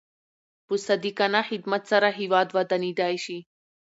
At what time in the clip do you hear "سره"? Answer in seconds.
1.91-2.07